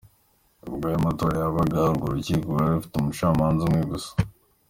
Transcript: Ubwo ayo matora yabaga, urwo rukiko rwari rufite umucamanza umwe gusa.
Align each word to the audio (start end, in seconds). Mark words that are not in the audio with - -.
Ubwo 0.67 0.83
ayo 0.89 0.99
matora 1.05 1.35
yabaga, 1.43 1.79
urwo 1.91 2.05
rukiko 2.13 2.43
rwari 2.49 2.71
rufite 2.75 2.95
umucamanza 2.97 3.61
umwe 3.63 3.81
gusa. 3.91 4.11